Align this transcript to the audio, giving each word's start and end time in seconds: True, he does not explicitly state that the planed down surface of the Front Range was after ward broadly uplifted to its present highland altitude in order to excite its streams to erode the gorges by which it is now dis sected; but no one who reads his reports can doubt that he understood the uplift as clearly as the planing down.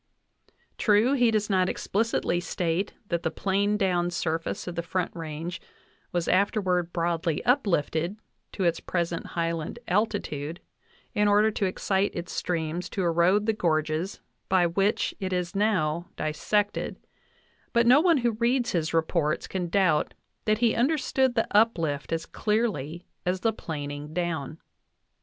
True, 0.79 1.13
he 1.13 1.29
does 1.29 1.47
not 1.47 1.69
explicitly 1.69 2.39
state 2.39 2.93
that 3.09 3.21
the 3.21 3.29
planed 3.29 3.77
down 3.77 4.09
surface 4.09 4.65
of 4.67 4.73
the 4.73 4.81
Front 4.81 5.11
Range 5.15 5.61
was 6.11 6.27
after 6.27 6.59
ward 6.59 6.91
broadly 6.91 7.45
uplifted 7.45 8.17
to 8.53 8.63
its 8.63 8.79
present 8.79 9.27
highland 9.37 9.77
altitude 9.87 10.59
in 11.13 11.27
order 11.27 11.51
to 11.51 11.67
excite 11.67 12.15
its 12.15 12.31
streams 12.31 12.89
to 12.89 13.03
erode 13.03 13.45
the 13.45 13.53
gorges 13.53 14.21
by 14.49 14.65
which 14.65 15.13
it 15.19 15.31
is 15.31 15.55
now 15.55 16.07
dis 16.17 16.39
sected; 16.43 16.95
but 17.71 17.85
no 17.85 18.01
one 18.01 18.17
who 18.17 18.31
reads 18.31 18.71
his 18.71 18.95
reports 18.95 19.45
can 19.47 19.69
doubt 19.69 20.15
that 20.45 20.57
he 20.57 20.73
understood 20.73 21.35
the 21.35 21.45
uplift 21.55 22.11
as 22.11 22.25
clearly 22.25 23.05
as 23.23 23.41
the 23.41 23.53
planing 23.53 24.15
down. 24.15 24.57